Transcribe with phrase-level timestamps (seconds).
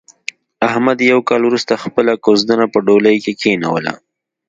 [0.69, 3.93] احمد یو کال ورسته خپله کوزدنه په ډولۍ کې کېنوله.